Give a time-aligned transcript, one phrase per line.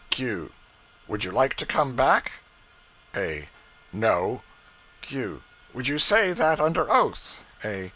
[0.09, 0.51] Q.
[1.07, 2.31] Would you like to come back?
[3.15, 3.49] A.
[3.93, 4.41] No.
[5.01, 5.43] Q.
[5.75, 7.37] Would you say that under oath?
[7.63, 7.89] A.